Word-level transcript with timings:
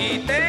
y 0.00 0.18
te 0.20 0.39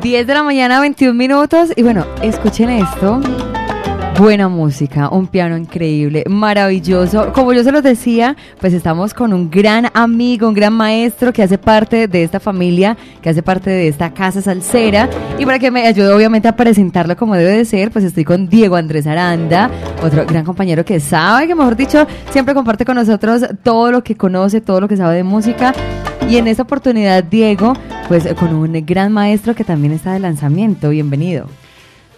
10 0.00 0.26
de 0.26 0.34
la 0.34 0.42
mañana, 0.42 0.80
21 0.80 1.14
minutos. 1.14 1.72
Y 1.76 1.82
bueno, 1.82 2.06
escuchen 2.22 2.70
esto. 2.70 3.20
Buena 4.18 4.48
música, 4.48 5.08
un 5.10 5.28
piano 5.28 5.56
increíble, 5.56 6.24
maravilloso. 6.28 7.32
Como 7.32 7.52
yo 7.52 7.62
se 7.62 7.70
los 7.70 7.84
decía, 7.84 8.36
pues 8.60 8.72
estamos 8.72 9.14
con 9.14 9.32
un 9.32 9.48
gran 9.48 9.90
amigo, 9.94 10.48
un 10.48 10.54
gran 10.54 10.72
maestro 10.72 11.32
que 11.32 11.44
hace 11.44 11.56
parte 11.56 12.08
de 12.08 12.24
esta 12.24 12.40
familia, 12.40 12.96
que 13.22 13.30
hace 13.30 13.44
parte 13.44 13.70
de 13.70 13.86
esta 13.86 14.12
casa 14.12 14.42
salsera. 14.42 15.08
Y 15.38 15.46
para 15.46 15.60
que 15.60 15.70
me 15.70 15.86
ayude 15.86 16.12
obviamente 16.12 16.48
a 16.48 16.56
presentarlo 16.56 17.16
como 17.16 17.36
debe 17.36 17.58
de 17.58 17.64
ser, 17.64 17.92
pues 17.92 18.04
estoy 18.04 18.24
con 18.24 18.48
Diego 18.48 18.74
Andrés 18.74 19.06
Aranda, 19.06 19.70
otro 20.02 20.26
gran 20.26 20.44
compañero 20.44 20.84
que 20.84 20.98
sabe, 20.98 21.46
que 21.46 21.54
mejor 21.54 21.76
dicho, 21.76 22.04
siempre 22.30 22.54
comparte 22.54 22.84
con 22.84 22.96
nosotros 22.96 23.44
todo 23.62 23.92
lo 23.92 24.02
que 24.02 24.16
conoce, 24.16 24.60
todo 24.60 24.80
lo 24.80 24.88
que 24.88 24.96
sabe 24.96 25.14
de 25.14 25.24
música. 25.24 25.72
Y 26.28 26.36
en 26.36 26.46
esta 26.46 26.62
oportunidad, 26.64 27.24
Diego, 27.24 27.72
pues 28.06 28.28
con 28.38 28.54
un 28.54 28.84
gran 28.84 29.12
maestro 29.12 29.54
que 29.54 29.64
también 29.64 29.94
está 29.94 30.12
de 30.12 30.18
lanzamiento. 30.18 30.90
Bienvenido. 30.90 31.46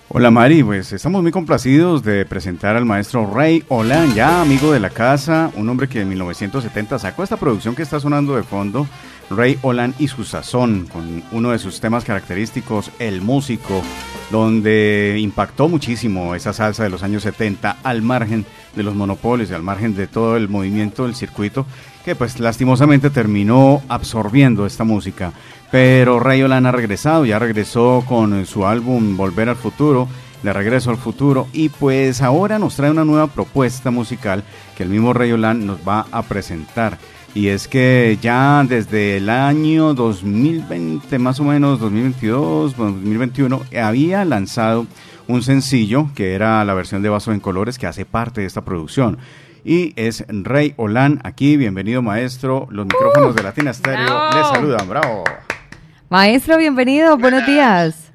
Hola 0.09 0.33
Mari, 0.33 0.65
pues 0.65 0.93
estamos 0.93 1.23
muy 1.23 1.31
complacidos 1.31 2.03
de 2.03 2.25
presentar 2.25 2.75
al 2.75 2.85
maestro 2.85 3.33
Ray 3.33 3.63
Olan, 3.69 4.13
ya 4.13 4.43
amigo 4.43 4.73
de 4.73 4.81
la 4.81 4.91
casa, 4.91 5.53
un 5.55 5.69
hombre 5.69 5.89
que 5.89 6.01
en 6.01 6.09
1970 6.09 6.99
sacó 6.99 7.23
esta 7.23 7.37
producción 7.37 7.77
que 7.77 7.83
está 7.83 8.01
sonando 8.01 8.35
de 8.35 8.43
fondo, 8.43 8.89
Ray 9.31 9.59
Olan 9.63 9.95
y 9.99 10.09
su 10.09 10.25
sazón, 10.25 10.89
con 10.93 11.23
uno 11.31 11.53
de 11.53 11.59
sus 11.59 11.81
temas 11.81 12.05
característicos, 12.05 12.91
El 12.99 13.23
Músico, 13.23 13.83
donde 14.31 15.17
impactó 15.21 15.69
muchísimo 15.69 16.35
esa 16.35 16.53
salsa 16.53 16.83
de 16.83 16.91
los 16.91 17.03
años 17.03 17.23
70 17.23 17.79
al 17.83 18.03
margen 18.03 18.45
de 18.75 18.83
los 18.83 18.95
monopolios 18.95 19.51
y 19.51 19.55
al 19.55 19.63
margen 19.63 19.95
de 19.95 20.09
todo 20.09 20.37
el 20.37 20.49
movimiento 20.49 21.05
del 21.05 21.15
circuito, 21.15 21.65
que 22.05 22.17
pues 22.17 22.41
lastimosamente 22.41 23.11
terminó 23.11 23.83
absorbiendo 23.89 24.67
esta 24.67 24.85
música. 24.85 25.33
Pero 25.71 26.19
Ray 26.19 26.43
Olan 26.43 26.67
ha 26.67 26.73
regresado, 26.73 27.25
ya 27.25 27.39
regresó 27.39 28.05
con 28.09 28.45
su 28.47 28.67
álbum 28.67 29.17
Volver 29.17 29.49
al 29.49 29.57
Futuro, 29.57 30.09
de 30.43 30.53
Regreso 30.53 30.91
al 30.91 30.97
Futuro, 30.97 31.47
y 31.53 31.69
pues 31.69 32.23
ahora 32.23 32.59
nos 32.59 32.75
trae 32.75 32.91
una 32.91 33.05
nueva 33.05 33.29
propuesta 33.29 33.91
musical 33.91 34.43
que 34.77 34.83
el 34.83 34.89
mismo 34.89 35.13
Ray 35.13 35.33
Olan 35.33 35.67
nos 35.67 35.87
va 35.87 36.07
a 36.11 36.23
presentar. 36.23 36.99
Y 37.35 37.49
es 37.49 37.69
que 37.69 38.19
ya 38.21 38.65
desde 38.69 39.19
el 39.19 39.31
año 39.31 39.95
2020, 39.95 41.19
más 41.19 41.39
o 41.39 41.45
menos 41.45 41.79
2022, 41.79 42.77
2021, 42.77 43.63
había 43.81 44.25
lanzado 44.25 44.87
un 45.29 45.43
sencillo 45.43 46.11
que 46.15 46.35
era 46.35 46.65
la 46.65 46.75
versión 46.75 47.03
de 47.03 47.09
Vaso 47.09 47.31
en 47.31 47.41
Colores 47.41 47.79
que 47.79 47.87
hace 47.87 48.05
parte 48.05 48.41
de 48.41 48.49
esta 48.49 48.65
producción 48.65 49.19
y 49.65 49.93
es 49.97 50.25
Rey 50.29 50.75
Olan 50.77 51.21
aquí. 51.25 51.57
Bienvenido, 51.57 52.03
maestro. 52.03 52.67
Los 52.71 52.87
micrófonos 52.87 53.35
de 53.35 53.43
Latina 53.43 53.73
Stereo 53.73 54.31
les 54.35 54.49
saludan. 54.49 54.89
Bravo. 54.89 55.25
Maestro, 56.09 56.57
bienvenido, 56.57 57.17
buenos 57.17 57.47
días. 57.47 58.11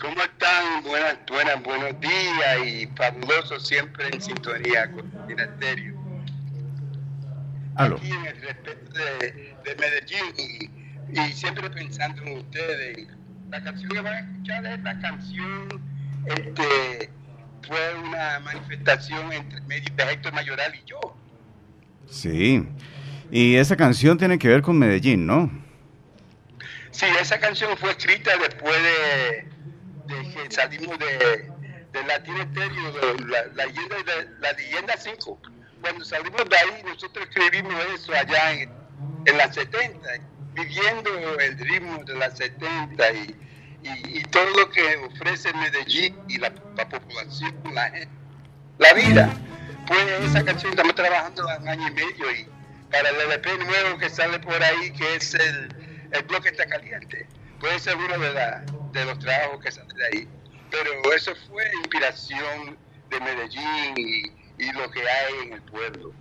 ¿Cómo 0.00 0.14
están? 0.22 0.82
Buenas, 0.84 1.16
buenas, 1.28 1.62
buenos 1.62 2.00
días 2.00 2.66
y 2.66 2.86
fabuloso 2.96 3.58
siempre 3.60 4.08
en 4.12 4.20
sintonía 4.20 4.90
con 4.92 5.10
Latina 5.12 5.48
Stereo. 5.56 5.99
Aquí 7.76 8.10
en 8.10 8.26
el 8.26 8.40
respeto 8.42 8.92
de, 8.92 9.76
Medellín 9.78 10.70
y, 11.12 11.32
siempre 11.32 11.70
pensando 11.70 12.22
en 12.22 12.38
ustedes. 12.38 13.08
La 13.50 13.62
canción 13.62 13.90
que 13.90 14.00
van 14.00 14.14
a 14.14 14.18
escuchar 14.20 14.66
es 14.66 14.80
la 14.80 15.00
canción 15.00 15.82
este, 16.26 17.10
fue 17.66 17.94
una 18.06 18.40
manifestación 18.40 19.32
entre 19.32 19.60
medio 19.62 19.92
de 19.94 20.12
Héctor 20.12 20.32
Mayoral 20.32 20.72
y 20.74 20.82
yo. 20.86 21.00
Sí, 22.08 22.64
y 23.30 23.56
esa 23.56 23.76
canción 23.76 24.18
tiene 24.18 24.38
que 24.38 24.48
ver 24.48 24.62
con 24.62 24.78
Medellín, 24.78 25.26
¿no? 25.26 25.50
Sí, 26.90 27.06
esa 27.20 27.38
canción 27.38 27.76
fue 27.76 27.90
escrita 27.90 28.30
después 28.38 28.76
de, 28.82 29.48
que 30.08 30.50
salimos 30.50 30.98
de, 30.98 31.50
de 31.92 32.04
Latin 32.06 32.36
Estéreo, 32.36 32.92
de 32.92 33.24
la, 33.26 33.46
la, 33.54 33.66
leyenda, 33.66 33.96
de, 33.96 34.30
la 34.40 34.52
leyenda 34.52 34.94
5. 34.96 35.40
Cuando 35.80 36.04
salimos 36.04 36.44
de 36.48 36.56
ahí, 36.56 36.82
nosotros 36.84 37.26
escribimos 37.28 37.74
eso 37.94 38.12
allá 38.12 38.52
en, 38.52 38.70
en 39.26 39.38
las 39.38 39.54
70, 39.54 40.08
viviendo 40.54 41.10
el 41.40 41.58
ritmo 41.58 42.04
de 42.04 42.14
las 42.14 42.36
70 42.36 43.12
y, 43.12 43.36
y, 43.82 44.22
todo 44.24 44.48
lo 44.58 44.70
que 44.70 44.96
ofrece 44.96 45.52
Medellín 45.54 46.16
y 46.28 46.38
la, 46.38 46.52
población, 46.52 47.54
la, 47.72 47.92
la 48.78 48.94
vida. 48.94 49.30
Pues 49.86 50.04
esa 50.24 50.44
canción 50.44 50.72
estamos 50.72 50.94
trabajando 50.94 51.46
un 51.46 51.68
año 51.68 51.88
y 51.88 51.92
medio 51.92 52.32
y 52.32 52.46
para 52.90 53.08
el 53.08 53.16
LP 53.16 53.58
nuevo 53.64 53.98
que 53.98 54.10
sale 54.10 54.38
por 54.40 54.62
ahí, 54.62 54.92
que 54.92 55.16
es 55.16 55.34
el 55.34 55.80
el 56.12 56.22
bloque 56.24 56.48
está 56.48 56.66
caliente. 56.66 57.26
Puede 57.58 57.78
ser 57.78 57.96
uno 57.96 58.18
de, 58.18 58.32
la, 58.32 58.64
de 58.92 59.04
los 59.04 59.18
trabajos 59.18 59.60
que 59.62 59.70
salen 59.70 59.96
de 59.96 60.06
ahí. 60.06 60.28
Pero 60.70 61.14
eso 61.14 61.32
fue 61.48 61.64
inspiración 61.78 62.78
de 63.10 63.20
Medellín 63.20 63.94
y, 63.96 64.39
lo 64.66 64.90
que 64.90 65.00
hay 65.00 65.46
en 65.46 65.52
el 65.54 65.62
pueblo. 65.62 66.12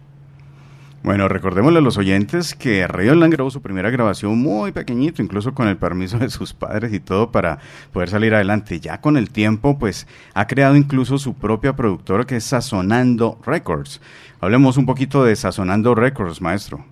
Bueno, 1.01 1.29
recordémosle 1.29 1.79
a 1.79 1.81
los 1.81 1.97
oyentes 1.97 2.53
que 2.55 2.85
Río 2.85 3.15
Lang 3.15 3.31
grabó 3.31 3.49
su 3.49 3.61
primera 3.61 3.89
grabación 3.89 4.37
muy 4.37 4.73
pequeñito, 4.73 5.21
incluso 5.21 5.53
con 5.55 5.69
el 5.69 5.77
permiso 5.77 6.19
de 6.19 6.29
sus 6.29 6.53
padres 6.53 6.91
y 6.93 6.99
todo 6.99 7.31
para 7.31 7.59
poder 7.93 8.09
salir 8.09 8.33
adelante. 8.33 8.81
Ya 8.81 8.99
con 8.99 9.15
el 9.15 9.31
tiempo, 9.31 9.79
pues 9.79 10.07
ha 10.33 10.45
creado 10.45 10.75
incluso 10.75 11.17
su 11.17 11.35
propia 11.35 11.73
productora 11.73 12.25
que 12.25 12.35
es 12.35 12.43
Sazonando 12.43 13.39
Records. 13.45 14.01
Hablemos 14.41 14.75
un 14.75 14.85
poquito 14.85 15.23
de 15.23 15.37
Sazonando 15.37 15.95
Records, 15.95 16.41
maestro. 16.41 16.85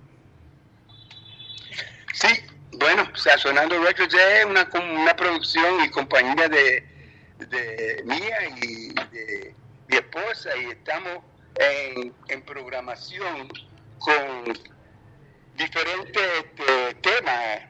Sí, 2.14 2.28
bueno, 2.80 3.04
Sazonando 3.14 3.78
Records 3.84 4.14
es 4.14 4.44
una, 4.46 4.66
una 5.02 5.14
producción 5.16 5.84
y 5.84 5.90
compañía 5.90 6.48
de, 6.48 8.02
mía 8.06 8.36
y 8.62 8.94
de 8.94 9.54
mi 9.86 9.96
esposa 9.96 10.48
y 10.62 10.70
estamos 10.70 11.18
en, 11.58 12.14
en 12.28 12.42
programación 12.42 13.48
con 13.98 14.44
diferentes 15.54 16.22
este, 16.38 16.94
temas 17.02 17.60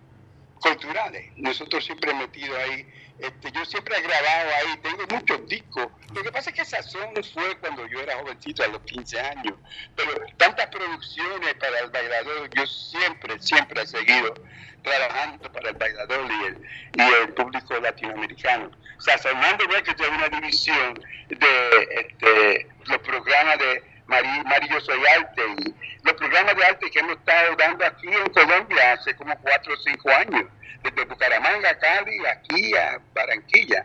culturales. 0.59 1.31
Nosotros 1.37 1.85
siempre 1.85 2.11
hemos 2.11 2.29
metido 2.29 2.57
ahí 2.57 2.87
este, 3.19 3.51
yo 3.51 3.65
siempre 3.65 3.97
he 3.99 4.03
grabado 4.03 4.51
ahí, 4.55 4.77
tengo 4.81 5.05
muchos 5.11 5.49
discos. 5.49 5.89
Lo 6.15 6.23
que 6.23 6.31
pasa 6.31 6.51
es 6.51 6.57
que 6.57 6.65
Sazón 6.65 7.11
fue 7.35 7.59
cuando 7.59 7.85
yo 7.89 8.01
era 8.01 8.17
jovencito, 8.19 8.63
a 8.63 8.69
los 8.69 8.81
15 8.83 9.21
años. 9.21 9.55
Pero 9.97 10.13
tantas 10.37 10.67
producciones 10.67 11.55
para 11.55 11.81
el 11.81 11.91
bailador, 11.91 12.49
yo 12.51 12.67
siempre, 12.67 13.41
siempre 13.41 13.83
he 13.83 13.87
seguido 13.87 14.35
trabajando 14.83 15.51
para 15.51 15.71
el 15.71 15.77
bailador 15.77 16.31
y 16.31 16.45
el, 16.47 16.63
y 16.95 17.23
el 17.23 17.35
público 17.35 17.81
latinoamericano. 17.81 18.71
Sazonando 18.99 19.67
Records 19.67 20.01
es 20.01 20.09
una 20.09 20.29
división 20.29 20.95
de 21.29 21.89
este, 21.91 22.69
los 22.85 22.99
programas 22.99 23.59
de 23.59 23.83
Mario 24.09 24.69
Yo 24.71 24.81
Soy 24.81 25.01
Arte 25.19 25.43
y 25.59 25.75
los 26.03 26.15
programas 26.15 26.57
de 26.57 26.65
arte 26.65 26.91
que 26.91 26.99
hemos 26.99 27.17
estado 27.19 27.55
dando 27.57 27.85
aquí 27.85 28.09
en 28.09 28.33
Colombia 28.33 28.93
hace 28.93 29.15
como 29.17 29.37
4 29.39 29.73
o 29.73 29.77
5 29.77 30.11
años 30.11 30.45
desde 30.83 31.05
Bucaramanga, 31.05 31.79
Cali, 31.79 32.27
aquí 32.27 32.75
a 32.75 32.99
Barranquilla, 33.15 33.85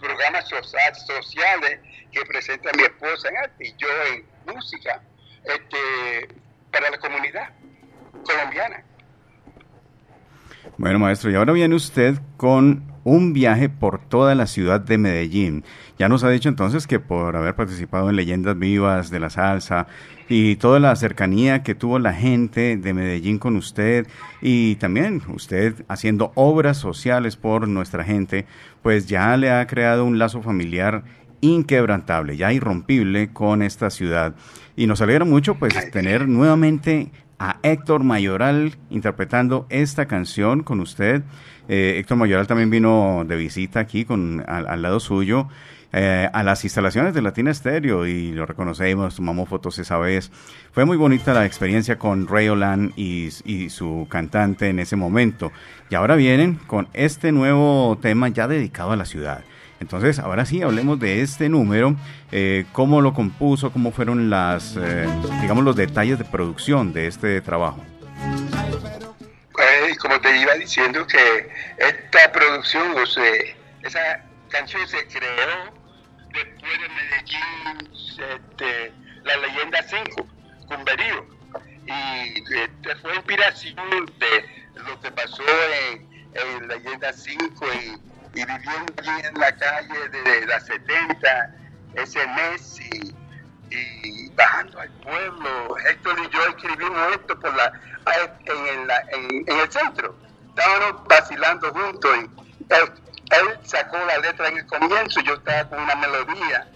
programas 0.00 0.48
sociales 0.48 1.78
que 2.10 2.24
presenta 2.26 2.72
mi 2.76 2.82
esposa 2.82 3.28
en 3.28 3.36
arte 3.36 3.66
y 3.66 3.74
yo 3.76 3.88
en 4.06 4.26
música 4.52 5.00
este, 5.44 6.28
para 6.72 6.90
la 6.90 6.98
comunidad 6.98 7.50
colombiana. 8.24 8.84
Bueno, 10.78 10.98
maestro, 10.98 11.30
y 11.30 11.34
ahora 11.34 11.52
viene 11.52 11.74
usted 11.74 12.18
con 12.36 12.84
un 13.04 13.32
viaje 13.32 13.68
por 13.68 13.98
toda 13.98 14.34
la 14.34 14.46
ciudad 14.46 14.80
de 14.80 14.96
Medellín. 14.96 15.64
Ya 15.98 16.08
nos 16.08 16.24
ha 16.24 16.30
dicho 16.30 16.48
entonces 16.48 16.86
que 16.86 17.00
por 17.00 17.36
haber 17.36 17.54
participado 17.54 18.10
en 18.10 18.16
Leyendas 18.16 18.58
Vivas 18.58 19.10
de 19.10 19.20
la 19.20 19.30
Salsa 19.30 19.86
y 20.28 20.56
toda 20.56 20.78
la 20.80 20.94
cercanía 20.96 21.62
que 21.62 21.74
tuvo 21.74 21.98
la 21.98 22.12
gente 22.12 22.76
de 22.76 22.94
Medellín 22.94 23.38
con 23.38 23.56
usted 23.56 24.06
y 24.40 24.76
también 24.76 25.20
usted 25.28 25.84
haciendo 25.88 26.32
obras 26.34 26.76
sociales 26.78 27.36
por 27.36 27.66
nuestra 27.68 28.04
gente, 28.04 28.46
pues 28.82 29.06
ya 29.06 29.36
le 29.36 29.50
ha 29.50 29.66
creado 29.66 30.04
un 30.04 30.18
lazo 30.18 30.42
familiar 30.42 31.02
inquebrantable, 31.40 32.36
ya 32.36 32.52
irrompible 32.52 33.32
con 33.32 33.62
esta 33.62 33.90
ciudad. 33.90 34.34
Y 34.76 34.86
nos 34.86 35.00
alegra 35.00 35.24
mucho 35.24 35.56
pues 35.56 35.90
tener 35.90 36.28
nuevamente 36.28 37.10
a 37.42 37.56
Héctor 37.64 38.04
Mayoral 38.04 38.76
interpretando 38.88 39.66
esta 39.68 40.06
canción 40.06 40.62
con 40.62 40.78
usted. 40.78 41.24
Eh, 41.68 41.96
Héctor 41.98 42.16
Mayoral 42.16 42.46
también 42.46 42.70
vino 42.70 43.24
de 43.26 43.34
visita 43.34 43.80
aquí 43.80 44.04
con 44.04 44.44
al, 44.46 44.80
lado 44.80 45.00
suyo. 45.00 45.48
Eh, 45.92 46.28
a 46.32 46.44
las 46.44 46.62
instalaciones 46.62 47.14
de 47.14 47.20
Latina 47.20 47.50
Estéreo 47.50 48.06
y 48.06 48.30
lo 48.30 48.46
reconocemos, 48.46 49.16
tomamos 49.16 49.48
fotos 49.48 49.76
esa 49.80 49.98
vez. 49.98 50.30
Fue 50.70 50.84
muy 50.84 50.96
bonita 50.96 51.34
la 51.34 51.44
experiencia 51.44 51.98
con 51.98 52.28
Ray 52.28 52.48
Olan 52.48 52.92
y, 52.94 53.30
y, 53.44 53.70
su 53.70 54.06
cantante 54.08 54.68
en 54.68 54.78
ese 54.78 54.94
momento. 54.94 55.50
Y 55.90 55.96
ahora 55.96 56.14
vienen 56.14 56.60
con 56.68 56.86
este 56.92 57.32
nuevo 57.32 57.98
tema 58.00 58.28
ya 58.28 58.46
dedicado 58.46 58.92
a 58.92 58.96
la 58.96 59.04
ciudad. 59.04 59.42
Entonces, 59.82 60.20
ahora 60.20 60.46
sí, 60.46 60.62
hablemos 60.62 61.00
de 61.00 61.22
este 61.22 61.48
número, 61.48 61.96
eh, 62.30 62.66
cómo 62.72 63.00
lo 63.00 63.14
compuso, 63.14 63.72
cómo 63.72 63.90
fueron 63.90 64.30
las, 64.30 64.76
eh, 64.76 65.08
digamos, 65.40 65.64
los 65.64 65.74
detalles 65.74 66.18
de 66.18 66.24
producción 66.24 66.92
de 66.92 67.08
este 67.08 67.40
trabajo. 67.40 67.84
Pues, 69.52 69.98
como 69.98 70.20
te 70.20 70.40
iba 70.40 70.54
diciendo 70.54 71.04
que 71.04 71.50
esta 71.78 72.30
producción, 72.30 72.96
o 72.96 73.04
sea, 73.04 73.24
esa 73.82 74.24
canción 74.50 74.86
se 74.86 75.04
creó 75.08 75.74
después 76.32 76.72
de 76.80 76.88
Medellín, 76.88 77.90
este, 77.92 78.92
la 79.24 79.36
leyenda 79.36 79.82
5, 79.82 80.26
Cumberío, 80.68 81.26
y 81.86 82.38
este, 82.38 82.96
fue 83.02 83.16
inspiración 83.16 84.06
de 84.20 84.80
lo 84.80 85.00
que 85.00 85.10
pasó 85.10 85.42
en, 85.90 86.08
en 86.34 86.68
Leyenda 86.68 87.12
5 87.12 87.66
y 87.84 88.11
y 88.34 88.44
viviendo 88.44 88.94
allí 88.98 89.26
en 89.26 89.38
la 89.38 89.52
calle 89.56 90.08
de 90.08 90.46
la 90.46 90.60
70 90.60 91.54
ese 91.94 92.26
mes 92.28 92.80
y, 92.80 94.30
bajando 94.34 94.80
al 94.80 94.90
pueblo. 95.00 95.76
Héctor 95.88 96.18
y 96.18 96.30
yo 96.30 96.46
escribimos 96.46 97.12
esto 97.14 97.38
por 97.38 97.54
la, 97.54 97.72
en, 98.44 99.58
el, 99.58 99.70
centro. 99.70 100.16
Estábamos 100.48 101.04
vacilando 101.08 101.72
juntos 101.72 102.16
y 102.16 102.30
él, 102.70 103.58
sacó 103.64 103.98
la 103.98 104.18
letra 104.18 104.48
en 104.48 104.58
el 104.58 104.66
comienzo, 104.66 105.20
yo 105.20 105.34
estaba 105.34 105.68
con 105.68 105.82
una 105.82 105.94
melodía. 105.96 106.66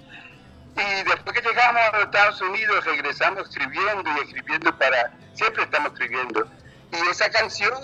Y 0.77 1.09
después 1.09 1.41
que 1.41 1.49
llegamos 1.49 1.83
a 1.83 1.97
los 1.97 2.05
Estados 2.05 2.41
Unidos 2.43 2.85
regresamos 2.85 3.49
escribiendo 3.49 4.11
y 4.17 4.21
escribiendo 4.27 4.79
para, 4.79 5.13
siempre 5.35 5.65
estamos 5.65 5.93
escribiendo. 5.93 6.47
Y 6.93 7.11
esa 7.11 7.31
canción 7.31 7.75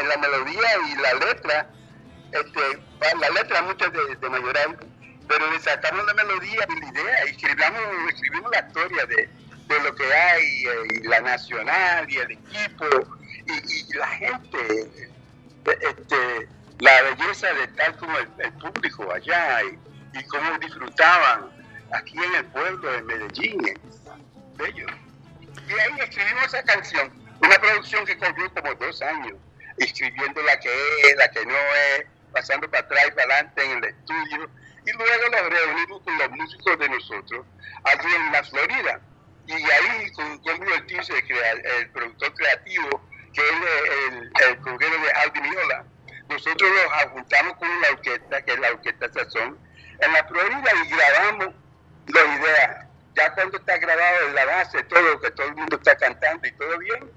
en 0.00 0.08
la 0.08 0.16
melodía 0.16 0.68
y 0.88 0.94
la 0.96 1.14
letra 1.26 1.68
este, 2.32 2.60
la 3.20 3.30
letra 3.30 3.62
muchas 3.62 3.92
de, 3.92 4.16
de 4.16 4.28
Mayoral, 4.28 4.78
pero 5.28 5.50
le 5.50 5.60
sacamos 5.60 6.04
la 6.06 6.14
melodía 6.14 6.66
y 6.68 6.80
la 6.80 6.88
idea 6.88 7.26
y 7.26 7.30
escribimos, 7.30 8.12
escribimos 8.12 8.50
la 8.50 8.66
historia 8.66 9.06
de, 9.06 9.28
de 9.68 9.80
lo 9.82 9.94
que 9.94 10.14
hay, 10.14 10.66
eh, 10.66 10.70
y 10.94 11.08
la 11.08 11.20
nacional 11.20 12.10
y 12.10 12.16
el 12.16 12.30
equipo 12.32 12.86
y, 13.46 13.94
la 13.94 14.08
gente, 14.08 14.90
este, 15.64 16.48
la 16.80 17.02
belleza 17.02 17.52
de 17.54 17.68
tal 17.68 17.96
como 17.96 18.18
el, 18.18 18.52
público 18.54 19.12
allá 19.12 19.62
y, 19.64 20.18
y, 20.18 20.24
cómo 20.24 20.58
disfrutaban 20.58 21.50
aquí 21.92 22.16
en 22.16 22.34
el 22.34 22.44
pueblo 22.46 22.92
de 22.92 23.02
Medellín. 23.02 23.80
Bello. 24.56 24.86
Y 25.68 25.72
ahí 25.72 26.00
escribimos 26.00 26.46
esa 26.46 26.62
canción, 26.62 27.12
una 27.40 27.58
producción 27.58 28.04
que 28.04 28.18
corrió 28.18 28.52
como 28.54 28.74
dos 28.74 29.02
años, 29.02 29.36
escribiendo 29.76 30.42
la 30.42 30.58
que 30.58 30.70
es, 30.70 31.16
la 31.16 31.30
que 31.30 31.44
no 31.46 31.54
es 31.54 32.06
pasando 32.38 32.70
para 32.70 32.84
atrás 32.84 33.04
y 33.08 33.10
para 33.10 33.34
adelante 33.34 33.64
en 33.64 33.70
el 33.78 33.84
estudio, 33.84 34.50
y 34.86 34.92
luego 34.92 35.28
nos 35.28 35.50
reunimos 35.50 36.02
con 36.02 36.18
los 36.18 36.30
músicos 36.30 36.78
de 36.78 36.88
nosotros 36.88 37.46
allí 37.84 38.14
en 38.14 38.32
la 38.32 38.44
Florida. 38.44 39.00
Y 39.46 39.52
ahí 39.52 40.12
con 40.12 40.38
Gómez 40.42 40.78
Ortiz, 40.78 41.10
el, 41.10 41.66
el, 41.66 41.90
productor 41.90 42.34
creativo, 42.34 43.02
que 43.32 43.40
es 43.40 43.56
el, 44.10 44.16
el, 44.16 44.78
de 44.78 45.10
Alvin 45.12 45.42
Miola, 45.42 45.84
nosotros 46.28 46.70
nos 46.70 47.12
juntamos 47.12 47.56
con 47.56 47.80
la 47.80 47.90
orquesta, 47.90 48.42
que 48.42 48.52
es 48.52 48.58
la 48.60 48.70
Orquesta 48.70 49.12
Sazón, 49.12 49.58
en 50.00 50.12
la 50.12 50.24
Florida 50.24 50.70
y 50.84 50.88
grabamos 50.90 51.54
la 52.08 52.20
idea. 52.36 52.88
Ya 53.16 53.34
cuando 53.34 53.56
está 53.56 53.78
grabado 53.78 54.26
en 54.28 54.34
la 54.34 54.44
base, 54.44 54.82
todo, 54.84 55.20
que 55.20 55.30
todo 55.30 55.46
el 55.46 55.56
mundo 55.56 55.76
está 55.76 55.96
cantando 55.96 56.46
y 56.46 56.52
todo 56.52 56.78
bien, 56.78 57.10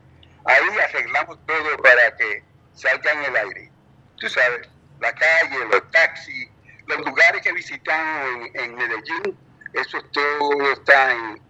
ahí 0.46 0.80
arreglamos 0.90 1.38
todo 1.46 1.78
para 1.84 2.16
que 2.16 2.44
salga 2.74 3.12
en 3.12 3.24
el 3.26 3.36
aire. 3.36 3.72
Tú 4.18 4.30
sabes 4.30 4.71
la 5.02 5.12
calle, 5.14 5.58
los 5.72 5.92
taxis, 5.92 6.48
los 6.88 7.00
lugares 7.00 7.42
que 7.42 7.52
visitamos 7.52 8.50
en, 8.54 8.76
Medellín, 8.76 9.38
eso 9.74 9.98
todo 10.12 10.72
está 10.72 11.12
en, 11.12 11.42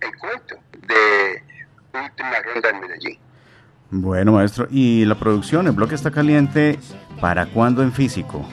el, 0.00 0.18
cuento 0.18 0.56
de 0.86 1.42
Última 1.98 2.38
Ronda 2.42 2.70
en 2.70 2.80
Medellín. 2.80 3.18
Bueno, 3.90 4.32
maestro, 4.32 4.68
¿y 4.70 5.04
la 5.06 5.16
producción, 5.16 5.66
el 5.66 5.72
bloque 5.72 5.94
está 5.94 6.10
caliente, 6.10 6.78
para 7.20 7.46
cuándo 7.46 7.82
en 7.82 7.92
físico? 7.92 8.46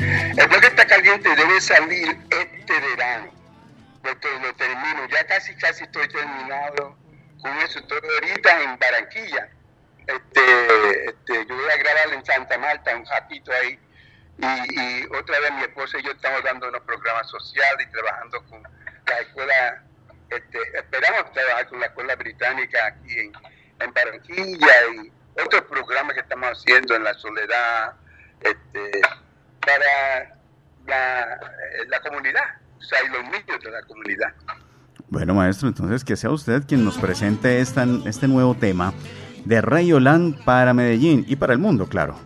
El 0.00 0.48
bloque 0.48 0.66
está 0.66 0.86
caliente 0.86 1.28
debe 1.36 1.60
salir 1.60 2.18
este 2.30 2.72
verano. 2.80 3.30
Entonces 4.02 4.42
lo 4.42 4.54
termino, 4.54 5.08
ya 5.08 5.24
casi 5.26 5.54
casi 5.56 5.84
estoy 5.84 6.08
terminado 6.08 6.96
con 7.40 7.56
eso 7.58 7.80
todo 7.84 8.00
ahorita 8.20 8.62
en 8.62 8.78
Barranquilla 8.78 9.48
este, 10.06 11.04
este, 11.10 11.46
yo 11.46 11.54
voy 11.54 11.70
a 11.70 11.76
grabar 11.76 12.14
en 12.14 12.24
Santa 12.24 12.58
Marta 12.58 12.96
un 12.96 13.06
ratito 13.06 13.52
ahí. 13.52 13.78
Y, 14.38 15.04
otra 15.14 15.38
vez 15.40 15.52
mi 15.52 15.62
esposa 15.62 15.98
y 15.98 16.02
yo 16.02 16.10
estamos 16.10 16.42
dando 16.42 16.68
unos 16.68 16.80
programas 16.82 17.28
sociales 17.28 17.86
y 17.88 17.92
trabajando 17.92 18.44
con 18.46 18.62
la 18.62 19.18
escuela, 19.20 19.82
este, 20.30 20.58
esperamos 20.74 21.32
trabajar 21.32 21.68
con 21.68 21.80
la 21.80 21.86
escuela 21.86 22.16
británica 22.16 22.86
aquí 22.86 23.18
en, 23.18 23.32
en 23.80 23.92
Barranquilla 23.92 24.72
y 24.94 25.12
otros 25.40 25.62
programas 25.62 26.14
que 26.14 26.20
estamos 26.20 26.48
haciendo 26.50 26.96
en 26.96 27.04
la 27.04 27.14
soledad 27.14 27.94
este, 28.40 29.00
para 29.60 30.34
la, 30.86 31.40
la 31.86 32.00
comunidad, 32.00 32.44
o 32.78 32.82
sea, 32.82 33.04
y 33.04 33.08
los 33.08 33.22
niños 33.24 33.60
de 33.62 33.70
la 33.70 33.82
comunidad. 33.82 34.34
Bueno, 35.08 35.34
maestro, 35.34 35.68
entonces 35.68 36.04
que 36.04 36.16
sea 36.16 36.30
usted 36.30 36.62
quien 36.66 36.84
nos 36.84 36.98
presente 36.98 37.60
esta, 37.60 37.84
este 38.06 38.26
nuevo 38.28 38.54
tema 38.54 38.94
de 39.44 39.60
Rey 39.60 39.92
Olan 39.92 40.36
para 40.44 40.74
Medellín 40.74 41.24
y 41.28 41.36
para 41.36 41.52
el 41.52 41.58
mundo, 41.58 41.86
claro. 41.86 42.16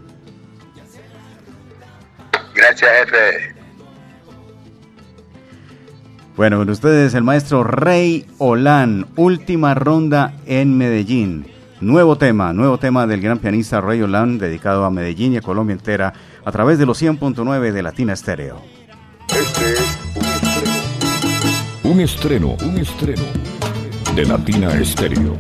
Gracias, 2.55 2.91
jefe. 3.01 3.55
Bueno, 6.37 6.59
con 6.59 6.69
ustedes 6.69 7.15
el 7.15 7.23
maestro 7.23 7.65
Rey 7.65 8.27
Olan, 8.39 9.07
última 9.17 9.75
ronda 9.75 10.35
en 10.45 10.77
Medellín. 10.77 11.47
Nuevo 11.81 12.17
tema, 12.17 12.53
nuevo 12.53 12.79
tema 12.79 13.07
del 13.07 13.21
gran 13.21 13.39
pianista 13.39 13.81
Rey 13.81 14.03
Olan, 14.03 14.39
dedicado 14.39 14.85
a 14.85 14.91
Medellín 14.91 15.33
y 15.33 15.37
a 15.39 15.43
Colombia 15.43 15.75
entera, 15.75 16.13
a 16.45 16.53
través 16.53 16.79
de 16.79 16.87
los 16.87 17.03
100.9 17.03 17.73
de 17.73 17.83
Latina 17.83 18.13
Estéreo. 18.13 18.61
Este 19.29 19.73
es 19.73 19.97
un 21.83 22.01
estreno, 22.01 22.57
un 22.65 22.79
estreno 22.79 23.23
de 24.15 24.25
Latina 24.25 24.75
Estéreo. 24.75 25.39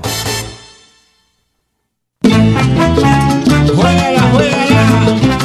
Juega, 3.74 4.22
juega, 4.32 5.35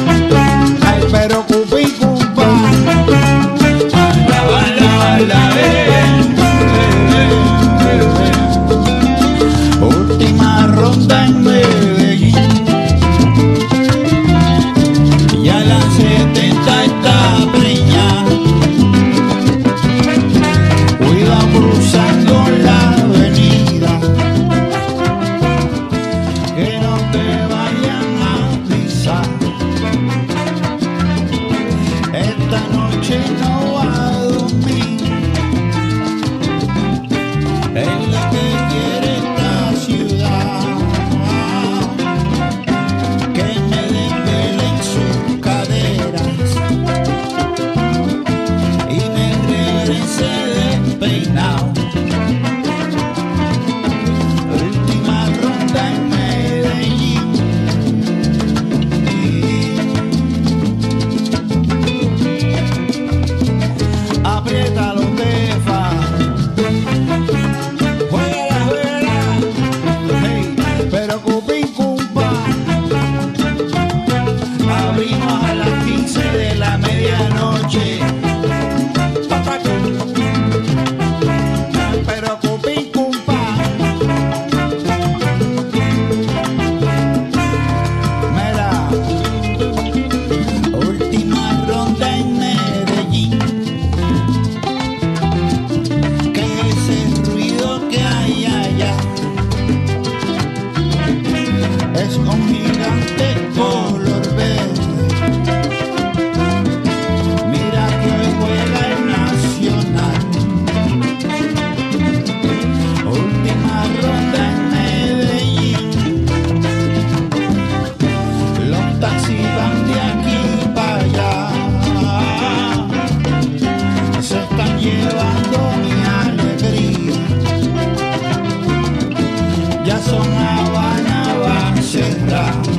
ya 129.84 129.98
son 130.00 130.32
agua, 130.32 130.84
agua, 131.26 131.82
sentado. 131.82 132.71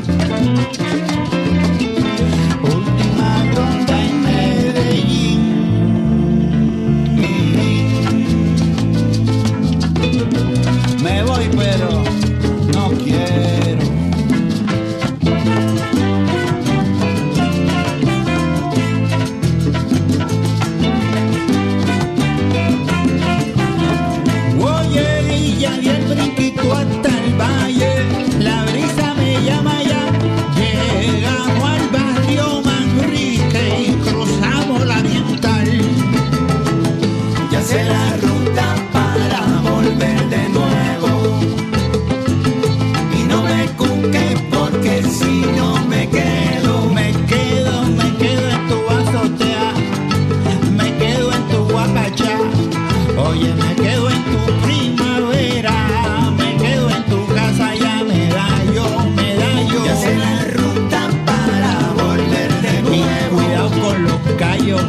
Oye, 53.25 53.53
me 53.53 53.75
quedo 53.75 54.09
en 54.09 54.23
tu 54.25 54.39
primavera, 54.65 56.31
me 56.37 56.57
quedo 56.57 56.89
en 56.89 57.03
tu 57.05 57.25
casa, 57.33 57.73
ya 57.75 58.03
me 58.03 58.27
da 58.27 58.47
yo, 58.75 58.85
me 59.15 59.35
da 59.35 59.61
yo. 59.63 59.85
Ya 59.85 59.95
sé 59.95 60.15
la 60.17 60.43
ruta 60.57 61.09
para 61.25 61.73
volver 62.03 62.51
de 62.61 62.81
nuevo. 62.81 63.35
cuidado 63.35 63.69
con 63.81 64.03
los 64.03 64.21
callos. 64.37 64.81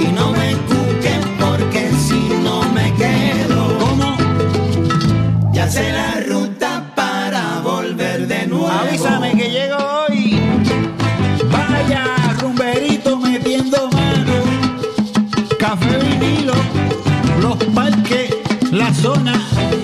Y 0.00 0.06
no 0.08 0.32
me 0.32 0.56
cuquen 0.68 1.20
porque 1.38 1.90
si 2.06 2.20
no 2.42 2.62
me 2.72 2.92
quedo. 2.94 3.78
¿Cómo? 3.78 4.16
Ya 5.52 5.68
sé 5.68 5.92
la 5.92 6.20
ruta 6.26 6.92
para 6.96 7.60
volver 7.60 8.26
de 8.26 8.46
nuevo. 8.46 8.68
Avísame 8.68 9.36
que 9.36 9.50
llego 9.50 9.76
hoy. 9.76 10.40
Vaya, 11.52 12.04
rumberito 12.40 13.18
metiendo 13.18 13.88
mano. 13.90 14.36
Café 15.58 15.98
vinilo 15.98 16.54
los 17.40 17.56
parques, 17.74 18.34
la 18.72 18.92
zona. 18.94 19.77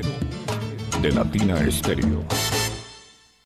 De 0.00 1.12
Latina 1.12 1.60
Estéreo. 1.60 2.51